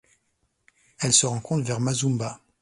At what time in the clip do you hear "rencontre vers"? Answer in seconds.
1.27-1.79